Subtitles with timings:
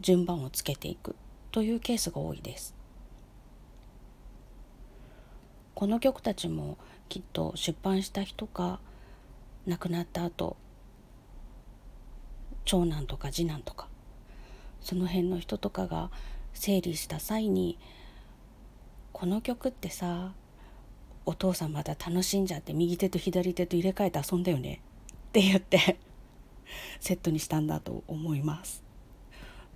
[0.00, 1.14] 順番をつけていく
[1.52, 2.74] というケースが多いです。
[5.74, 6.76] この曲たちも
[7.08, 8.80] きっと出版した人が
[9.66, 10.56] 亡くなった後
[12.64, 13.88] 長男とか次男とか
[14.86, 16.12] その辺の人とかが
[16.54, 17.76] 整理した際に
[19.12, 20.32] 「この曲ってさ
[21.24, 24.80] お父さんまだ楽しんじゃって右手と左手と入れ替えて遊んだよね」
[25.10, 25.98] って言って
[27.00, 28.84] セットにしたんだと思います。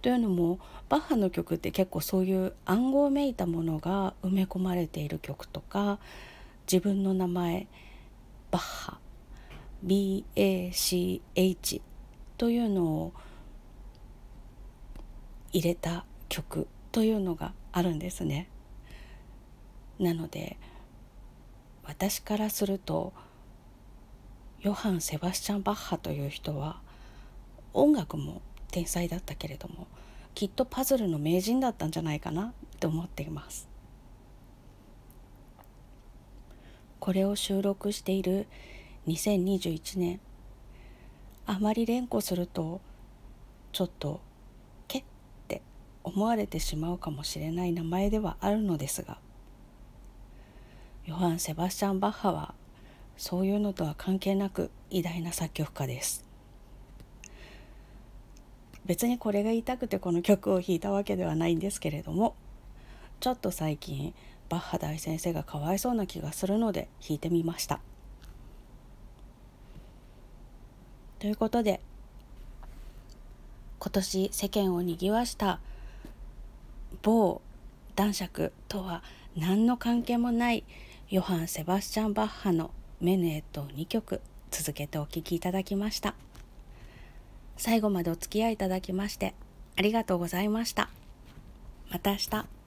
[0.01, 5.99] というのもバッハの曲って結構そういう暗号めいたものが埋め込まれている曲とか
[6.71, 7.67] 自分の名前
[8.53, 9.01] バッハ
[9.85, 11.81] BACH
[12.39, 13.13] というのを
[15.52, 18.49] 入れた曲というのがあるんですね。
[19.99, 20.56] なので
[21.85, 23.12] 私からすると
[24.61, 26.81] ヨハン・セバスチャン・バッハという人は
[27.73, 29.87] 音楽も天才だったけれども
[30.35, 33.69] きっとパズルの名人だったんじゃないかなって思っています。
[36.99, 38.46] これを収録している
[39.06, 40.20] 2021年
[41.46, 42.81] あまり連呼すると
[43.73, 44.20] ちょっと
[46.05, 49.19] 思われてしまうかもしれない名前ではあるのですが
[51.05, 52.55] ヨハン・セバスチャン・バッハは
[53.17, 56.25] そういうのとは関係なく偉大な作曲家です。
[58.87, 62.35] 別にこれが言いたくてこの曲を弾いたわけではないんですけれども
[63.20, 64.14] ちょっと最近
[64.49, 67.81] バッハ大先生がかわいそうな気がするので弾いてみました。
[71.19, 71.81] ということで
[73.79, 75.61] 今年世間をにぎわした
[77.02, 77.41] 某
[77.97, 79.02] 男爵とは
[79.37, 80.64] 何の関係もない
[81.08, 82.70] ヨハン・セバスチャン・バッハの
[83.00, 84.20] メヌエットを2曲
[84.50, 86.14] 続けてお聴きいただきました。
[87.56, 89.35] 最後までお付き合いいただきまして
[89.76, 90.88] ありがとうございました。
[91.91, 92.60] また明日。